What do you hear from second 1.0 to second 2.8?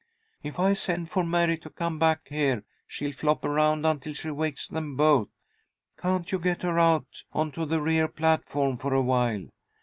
for Mary to come back here,